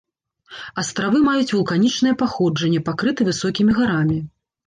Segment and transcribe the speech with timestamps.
[0.81, 4.19] Астравы маюць вулканічнае паходжанне, пакрыты высокімі гарамі.